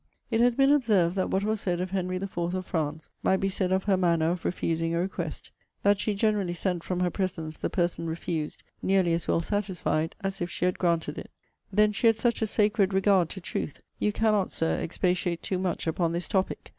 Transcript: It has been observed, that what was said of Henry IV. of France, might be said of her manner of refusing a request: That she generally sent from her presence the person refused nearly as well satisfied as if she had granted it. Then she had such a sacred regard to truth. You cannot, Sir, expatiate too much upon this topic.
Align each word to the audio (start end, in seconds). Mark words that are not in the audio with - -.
It 0.31 0.41
has 0.41 0.55
been 0.55 0.71
observed, 0.71 1.15
that 1.17 1.29
what 1.29 1.43
was 1.43 1.61
said 1.61 1.79
of 1.79 1.91
Henry 1.91 2.15
IV. 2.15 2.35
of 2.35 2.65
France, 2.65 3.11
might 3.21 3.37
be 3.37 3.49
said 3.49 3.71
of 3.71 3.83
her 3.83 3.97
manner 3.97 4.31
of 4.31 4.43
refusing 4.45 4.95
a 4.95 4.99
request: 4.99 5.51
That 5.83 5.99
she 5.99 6.15
generally 6.15 6.55
sent 6.55 6.83
from 6.83 7.01
her 7.01 7.11
presence 7.11 7.59
the 7.59 7.69
person 7.69 8.07
refused 8.07 8.63
nearly 8.81 9.13
as 9.13 9.27
well 9.27 9.41
satisfied 9.41 10.15
as 10.23 10.41
if 10.41 10.49
she 10.49 10.65
had 10.65 10.79
granted 10.79 11.19
it. 11.19 11.29
Then 11.71 11.91
she 11.91 12.07
had 12.07 12.15
such 12.17 12.41
a 12.41 12.47
sacred 12.47 12.95
regard 12.95 13.29
to 13.29 13.41
truth. 13.41 13.83
You 13.99 14.11
cannot, 14.11 14.51
Sir, 14.51 14.79
expatiate 14.79 15.43
too 15.43 15.59
much 15.59 15.85
upon 15.85 16.13
this 16.13 16.27
topic. 16.27 16.69